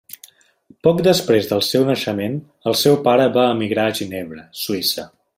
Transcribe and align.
Poc 0.87 1.01
després 1.07 1.49
del 1.51 1.61
seu 1.67 1.85
naixement, 1.89 2.39
el 2.71 2.77
seu 2.85 2.97
pare 3.09 3.27
va 3.39 3.45
emigrar 3.57 3.85
a 3.91 3.95
Ginebra, 4.01 4.47
Suïssa. 4.63 5.07